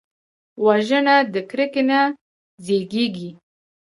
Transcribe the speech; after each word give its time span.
وژنه 0.65 1.15
د 1.33 1.35
کرکې 1.49 1.83
نه 1.89 1.99
زیږېږي 2.65 3.29